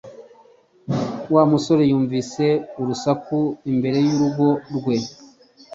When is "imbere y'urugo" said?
3.71-4.47